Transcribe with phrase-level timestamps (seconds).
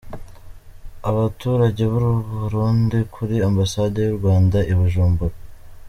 [1.09, 2.01] Abaturage b’u
[2.39, 5.35] Burundi kuri Ambasade y’u Rwanda i Bujumbura